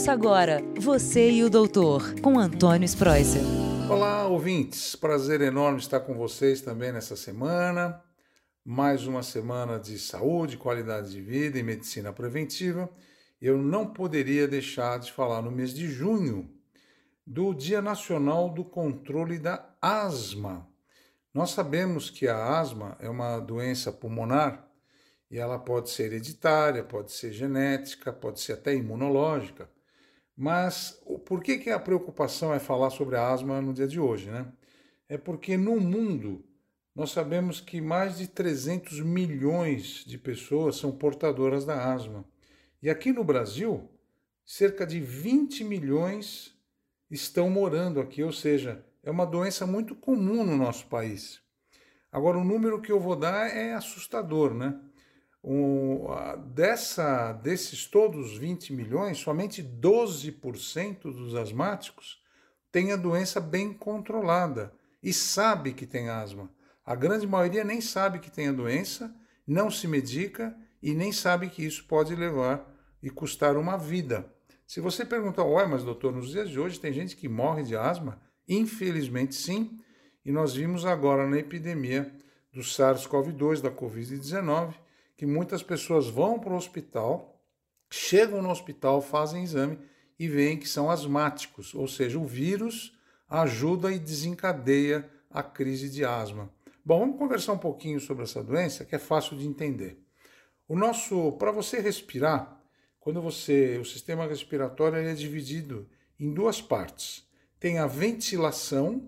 [0.00, 3.42] Ouça agora Você e o Doutor, com Antônio Spreuser.
[3.86, 4.96] Olá, ouvintes.
[4.96, 8.02] Prazer enorme estar com vocês também nessa semana.
[8.64, 12.88] Mais uma semana de saúde, qualidade de vida e medicina preventiva.
[13.42, 16.50] Eu não poderia deixar de falar no mês de junho
[17.26, 20.66] do Dia Nacional do Controle da Asma.
[21.34, 24.66] Nós sabemos que a asma é uma doença pulmonar
[25.30, 29.68] e ela pode ser hereditária, pode ser genética, pode ser até imunológica.
[30.40, 34.30] Mas por que, que a preocupação é falar sobre a asma no dia de hoje?
[34.30, 34.50] Né?
[35.06, 36.42] É porque no mundo
[36.96, 42.24] nós sabemos que mais de 300 milhões de pessoas são portadoras da asma.
[42.82, 43.86] E aqui no Brasil,
[44.42, 46.56] cerca de 20 milhões
[47.10, 51.42] estão morando aqui, ou seja, é uma doença muito comum no nosso país.
[52.10, 54.80] Agora, o número que eu vou dar é assustador, né?
[55.42, 56.06] Um,
[56.52, 62.20] dessa, desses todos 20 milhões, somente 12% dos asmáticos
[62.70, 66.50] têm a doença bem controlada e sabe que tem asma.
[66.84, 69.14] A grande maioria nem sabe que tem a doença,
[69.46, 72.66] não se medica e nem sabe que isso pode levar
[73.02, 74.30] e custar uma vida.
[74.66, 77.76] Se você perguntar, ué, mas doutor, nos dias de hoje tem gente que morre de
[77.76, 78.20] asma?
[78.48, 79.78] Infelizmente, sim.
[80.24, 82.12] E nós vimos agora na epidemia
[82.52, 84.74] do SARS-CoV-2, da Covid-19,
[85.20, 87.38] que muitas pessoas vão para o hospital,
[87.90, 89.78] chegam no hospital, fazem exame
[90.18, 96.06] e veem que são asmáticos, ou seja, o vírus ajuda e desencadeia a crise de
[96.06, 96.50] asma.
[96.82, 100.02] Bom, vamos conversar um pouquinho sobre essa doença, que é fácil de entender.
[100.66, 102.58] O nosso, para você respirar,
[102.98, 105.86] quando você, o sistema respiratório é dividido
[106.18, 109.06] em duas partes tem a ventilação,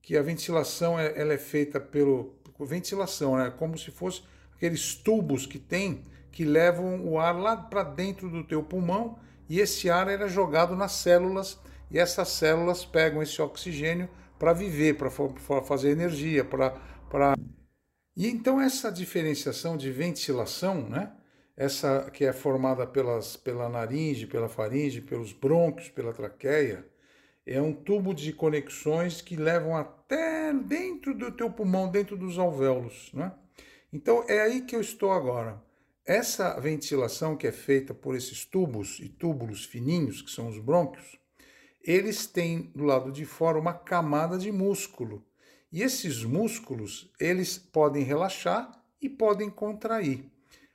[0.00, 3.50] que a ventilação é, ela é feita pelo ventilação, né?
[3.50, 4.22] como se fosse
[4.64, 9.60] aqueles tubos que tem que levam o ar lá para dentro do teu pulmão e
[9.60, 15.10] esse ar era jogado nas células e essas células pegam esse oxigênio para viver, para
[15.62, 16.74] fazer energia, para
[18.16, 21.12] e então essa diferenciação de ventilação, né?
[21.56, 26.84] Essa que é formada pelas, pela naringe, pela faringe, pelos brônquios, pela traqueia,
[27.46, 33.12] é um tubo de conexões que levam até dentro do teu pulmão, dentro dos alvéolos.
[33.12, 33.32] Né?
[33.94, 35.62] Então é aí que eu estou agora.
[36.04, 41.16] Essa ventilação que é feita por esses tubos e túbulos fininhos, que são os brônquios,
[41.80, 45.24] eles têm do lado de fora uma camada de músculo.
[45.70, 50.28] E esses músculos, eles podem relaxar e podem contrair.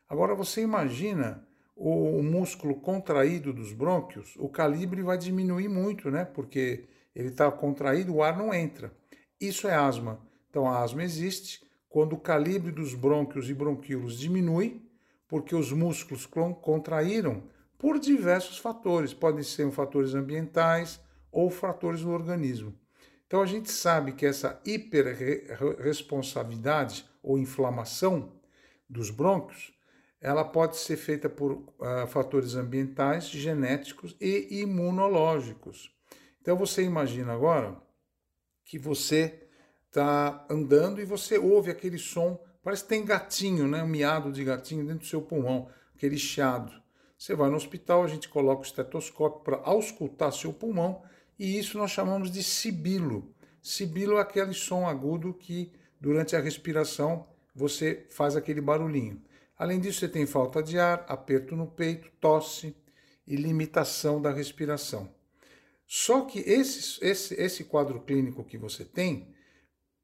[0.08, 6.24] Agora você imagina o, músculo contraído dos brônquios, o calibre vai diminuir muito, né?
[6.24, 8.94] Porque ele está contraído, o ar não entra.
[9.42, 10.26] Isso é asma.
[10.50, 14.82] Então a asma existe quando o calibre dos brônquios e bronquíolos diminui,
[15.28, 16.26] porque os músculos
[16.62, 17.44] contraíram
[17.78, 19.14] por diversos fatores.
[19.14, 21.02] Podem ser fatores ambientais
[21.32, 22.78] ou fatores do organismo.
[23.28, 28.34] Então a gente sabe que essa hiperresponsabilidade ou inflamação
[28.90, 29.72] dos brônquios
[30.22, 35.96] ela pode ser feita por uh, fatores ambientais, genéticos e imunológicos.
[36.42, 37.78] Então você imagina agora
[38.66, 39.49] que você
[39.90, 43.84] está andando e você ouve aquele som, parece que tem gatinho, né?
[43.84, 46.72] um miado de gatinho dentro do seu pulmão, aquele chiado.
[47.18, 51.02] Você vai no hospital, a gente coloca o estetoscópio para auscultar seu pulmão
[51.38, 53.34] e isso nós chamamos de sibilo.
[53.62, 59.22] Sibilo é aquele som agudo que durante a respiração você faz aquele barulhinho.
[59.58, 62.74] Além disso, você tem falta de ar, aperto no peito, tosse
[63.28, 65.14] e limitação da respiração.
[65.86, 69.28] Só que esse, esse, esse quadro clínico que você tem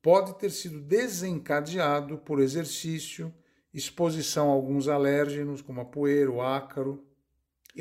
[0.06, 3.34] pode ter sido desencadeado por exercício,
[3.74, 7.04] exposição a alguns alérgenos, como a poeira, o ácaro,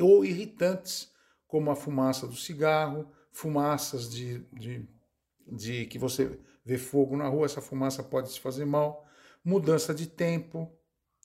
[0.01, 1.13] ou irritantes,
[1.45, 4.89] como a fumaça do cigarro, fumaças de, de,
[5.45, 9.05] de que você vê fogo na rua, essa fumaça pode se fazer mal,
[9.43, 10.75] mudança de tempo,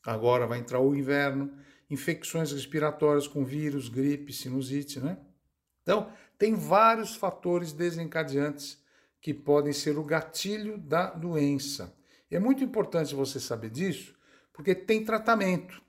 [0.04, 1.52] Agora vai entrar o inverno,
[1.90, 5.18] infecções respiratórias com vírus, gripe, sinusite, né?
[5.82, 8.82] Então, tem vários fatores desencadeantes
[9.20, 11.94] que podem ser o gatilho da doença.
[12.30, 14.14] E é muito importante você saber disso,
[14.52, 15.82] porque tem tratamento.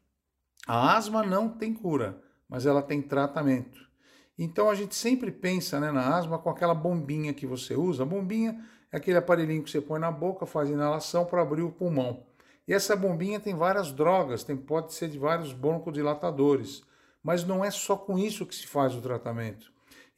[0.68, 3.90] A asma não tem cura, mas ela tem tratamento.
[4.38, 8.04] Então a gente sempre pensa né, na asma com aquela bombinha que você usa.
[8.04, 8.60] A bombinha
[8.92, 12.26] é aquele aparelhinho que você põe na boca, faz inalação para abrir o pulmão.
[12.68, 16.84] E essa bombinha tem várias drogas, tem, pode ser de vários broncodilatadores.
[17.24, 19.72] Mas não é só com isso que se faz o tratamento.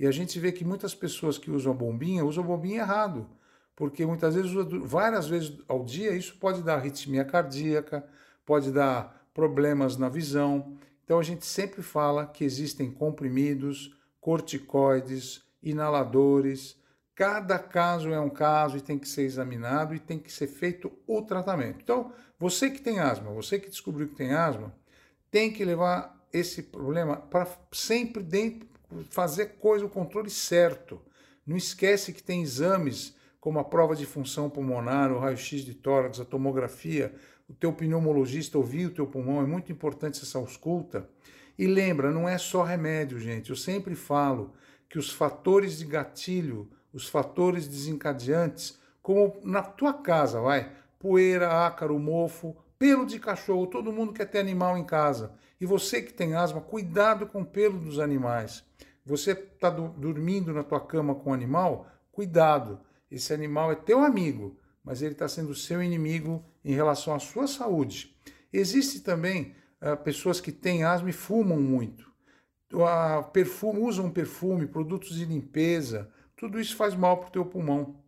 [0.03, 3.25] E a gente vê que muitas pessoas que usam a bombinha usam a bombinha errado.
[3.73, 4.51] Porque muitas vezes,
[4.83, 8.05] várias vezes ao dia, isso pode dar arritmia cardíaca,
[8.45, 10.75] pode dar problemas na visão.
[11.05, 16.77] Então a gente sempre fala que existem comprimidos corticoides, inaladores.
[17.15, 20.91] Cada caso é um caso e tem que ser examinado e tem que ser feito
[21.07, 21.79] o tratamento.
[21.81, 24.75] Então, você que tem asma, você que descobriu que tem asma,
[25.31, 28.72] tem que levar esse problema para sempre dentro,
[29.09, 31.01] fazer coisa, o controle certo.
[31.45, 36.19] Não esquece que tem exames como a prova de função pulmonar, o raio-x de tórax,
[36.19, 37.13] a tomografia,
[37.47, 41.09] o teu pneumologista ouvir o teu pulmão, é muito importante essa ausculta.
[41.57, 43.49] E lembra, não é só remédio, gente.
[43.49, 44.53] Eu sempre falo
[44.89, 51.99] que os fatores de gatilho, os fatores desencadeantes, como na tua casa, vai, poeira, ácaro,
[51.99, 55.33] mofo, pelo de cachorro, todo mundo quer ter animal em casa.
[55.63, 58.65] E você que tem asma, cuidado com o pelo dos animais.
[59.05, 62.81] Você está dormindo na tua cama com um animal, cuidado.
[63.09, 67.47] Esse animal é teu amigo, mas ele está sendo seu inimigo em relação à sua
[67.47, 68.13] saúde.
[68.51, 72.11] Existe também uh, pessoas que têm asma e fumam muito.
[72.73, 78.03] Uh, perfume, usam perfume, produtos de limpeza, tudo isso faz mal para o teu pulmão.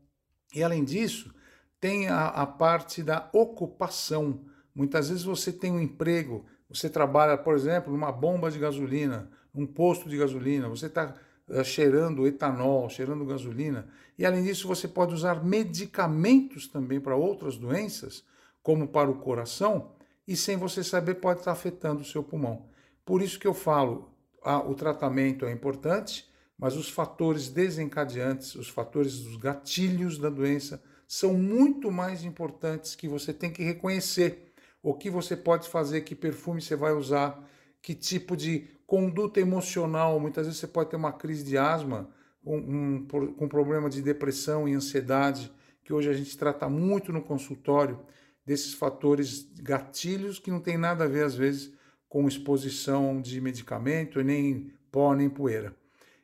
[0.54, 1.34] E além disso,
[1.80, 4.44] tem a, a parte da ocupação.
[4.76, 6.46] Muitas vezes você tem um emprego,
[6.76, 11.16] você trabalha, por exemplo, numa bomba de gasolina, num posto de gasolina, você está
[11.48, 13.88] uh, cheirando etanol, cheirando gasolina,
[14.18, 18.24] e além disso você pode usar medicamentos também para outras doenças,
[18.62, 19.92] como para o coração,
[20.28, 22.66] e sem você saber pode estar afetando o seu pulmão.
[23.06, 24.10] Por isso que eu falo,
[24.44, 26.28] ah, o tratamento é importante,
[26.58, 33.08] mas os fatores desencadeantes, os fatores dos gatilhos da doença são muito mais importantes que
[33.08, 34.54] você tem que reconhecer.
[34.86, 37.44] O que você pode fazer, que perfume você vai usar,
[37.82, 40.20] que tipo de conduta emocional.
[40.20, 42.08] Muitas vezes você pode ter uma crise de asma,
[42.46, 45.52] um, um, com problema de depressão e ansiedade,
[45.84, 48.00] que hoje a gente trata muito no consultório,
[48.46, 51.74] desses fatores gatilhos que não tem nada a ver, às vezes,
[52.08, 55.76] com exposição de medicamento, nem pó, nem poeira.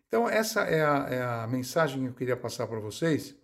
[0.07, 3.35] Então, essa é a, é a mensagem que eu queria passar para vocês,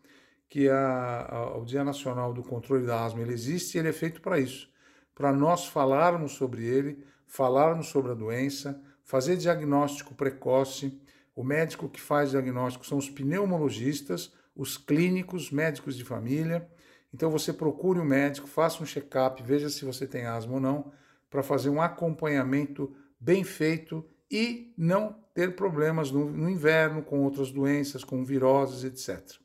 [0.47, 3.93] que a, a, o Dia Nacional do Controle da Asma ele existe e ele é
[3.93, 4.69] feito para isso,
[5.17, 11.01] para nós falarmos sobre ele, falarmos sobre a doença, fazer diagnóstico precoce.
[11.35, 16.69] O médico que faz diagnóstico são os pneumologistas, os clínicos, médicos de família.
[17.11, 20.91] Então você procure um médico, faça um check-up, veja se você tem asma ou não,
[21.31, 27.51] para fazer um acompanhamento bem feito e não ter problemas no, no inverno com outras
[27.51, 29.35] doenças, com viroses, etc.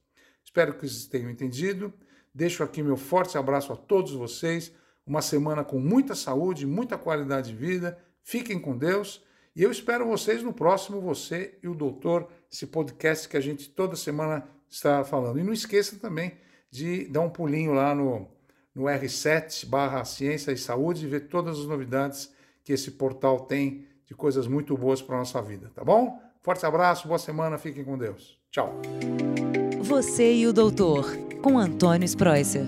[0.44, 1.94] Espero que vocês tenham entendido.
[2.34, 4.70] Deixo aqui meu forte abraço a todos vocês.
[5.06, 7.98] Uma semana com muita saúde, muita qualidade de vida.
[8.22, 9.22] Fiquem com Deus.
[9.54, 13.68] E eu espero vocês no próximo, você e o doutor, esse podcast que a gente
[13.68, 15.38] toda semana está falando.
[15.38, 16.32] E não esqueça também
[16.70, 18.26] de dar um pulinho lá no,
[18.74, 22.32] no R7 barra Ciência e Saúde e ver todas as novidades
[22.64, 26.18] que esse portal tem de coisas muito boas para a nossa vida, tá bom?
[26.40, 28.38] Forte abraço, boa semana, fiquem com Deus.
[28.50, 28.80] Tchau.
[29.80, 31.06] Você e o doutor,
[31.40, 32.66] com Antônio Spreuser.